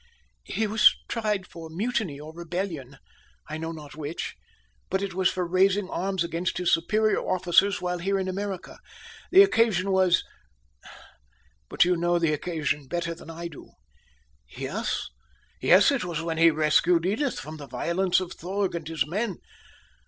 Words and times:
"He 0.47 0.65
was 0.65 0.95
tried 1.07 1.45
for 1.45 1.69
mutiny 1.69 2.19
or 2.19 2.33
rebellion 2.33 2.97
I 3.47 3.59
know 3.59 3.71
not 3.71 3.93
which 3.95 4.33
but 4.89 5.03
it 5.03 5.13
was 5.13 5.29
for 5.29 5.45
raising 5.45 5.91
arms 5.91 6.23
against 6.23 6.57
his 6.57 6.73
superior 6.73 7.19
officers 7.19 7.83
while 7.83 7.99
here 7.99 8.17
in 8.17 8.27
America 8.27 8.79
the 9.29 9.43
occasion 9.43 9.91
was 9.91 10.23
but 11.69 11.85
you 11.85 11.95
know 11.95 12.17
the 12.17 12.33
occasion 12.33 12.87
better 12.87 13.13
than 13.13 13.29
I 13.29 13.47
do." 13.47 13.73
"Yes, 14.57 15.07
yes, 15.61 15.91
it 15.91 16.03
was 16.03 16.19
when 16.19 16.39
he 16.39 16.49
rescued 16.49 17.05
Edith 17.05 17.39
from 17.39 17.57
the 17.57 17.67
violence 17.67 18.19
of 18.19 18.31
Thorg 18.31 18.73
and 18.73 18.87
his 18.87 19.05
men. 19.05 19.37